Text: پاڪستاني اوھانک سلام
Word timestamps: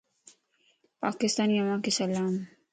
پاڪستاني 1.01 1.55
اوھانک 1.59 1.85
سلام 1.99 2.33